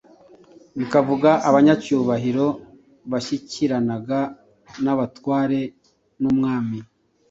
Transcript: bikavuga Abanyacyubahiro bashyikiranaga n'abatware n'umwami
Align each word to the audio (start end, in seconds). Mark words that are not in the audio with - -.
bikavuga 0.79 1.29
Abanyacyubahiro 1.49 2.47
bashyikiranaga 3.11 4.19
n'abatware 4.83 5.59
n'umwami 6.21 6.77